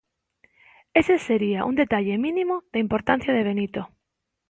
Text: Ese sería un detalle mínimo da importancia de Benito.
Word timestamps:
Ese 0.99 1.15
sería 1.27 1.63
un 1.69 1.75
detalle 1.81 2.17
mínimo 2.25 2.55
da 2.71 2.83
importancia 2.85 3.31
de 3.35 3.45
Benito. 3.49 3.81